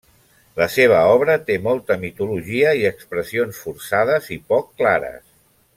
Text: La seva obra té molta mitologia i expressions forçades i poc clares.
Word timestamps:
La 0.59 0.67
seva 0.75 1.01
obra 1.17 1.35
té 1.49 1.57
molta 1.67 1.97
mitologia 2.05 2.73
i 2.81 2.89
expressions 2.93 3.61
forçades 3.67 4.35
i 4.37 4.39
poc 4.55 4.73
clares. 4.83 5.23